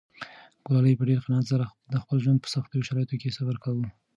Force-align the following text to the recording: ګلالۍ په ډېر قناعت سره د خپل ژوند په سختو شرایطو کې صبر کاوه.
ګلالۍ 0.65 0.93
په 0.97 1.03
ډېر 1.09 1.19
قناعت 1.25 1.45
سره 1.51 1.65
د 1.91 1.93
خپل 2.03 2.17
ژوند 2.23 2.39
په 2.41 2.49
سختو 2.53 2.85
شرایطو 2.87 3.19
کې 3.21 3.35
صبر 3.37 3.55
کاوه. 3.63 3.87